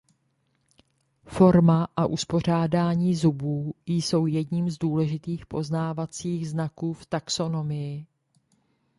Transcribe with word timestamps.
Forma 1.25 1.87
a 1.95 2.05
uspořádání 2.05 3.15
zubů 3.15 3.73
jsou 3.87 4.25
jedním 4.25 4.69
z 4.69 4.77
důležitých 4.77 5.45
poznávací 5.45 6.45
znaků 6.45 6.93
v 6.93 7.05
taxonomii. 7.05 8.05